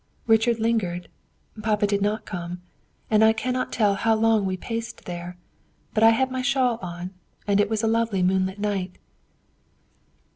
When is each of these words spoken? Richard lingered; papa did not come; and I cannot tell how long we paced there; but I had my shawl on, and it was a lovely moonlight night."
Richard 0.25 0.59
lingered; 0.59 1.09
papa 1.61 1.85
did 1.85 2.01
not 2.01 2.25
come; 2.25 2.63
and 3.11 3.23
I 3.23 3.33
cannot 3.33 3.71
tell 3.71 3.93
how 3.93 4.15
long 4.15 4.47
we 4.47 4.57
paced 4.57 5.05
there; 5.05 5.37
but 5.93 6.01
I 6.01 6.09
had 6.09 6.31
my 6.31 6.41
shawl 6.41 6.79
on, 6.81 7.11
and 7.45 7.59
it 7.61 7.69
was 7.69 7.83
a 7.83 7.87
lovely 7.87 8.23
moonlight 8.23 8.57
night." 8.59 8.97